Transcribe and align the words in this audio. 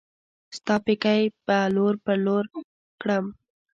ستا 0.57 0.75
پيکی 0.85 1.21
به 1.45 1.57
لور 1.75 1.93
پر 2.03 2.17
لور 2.25 2.45
کړم 3.01 3.25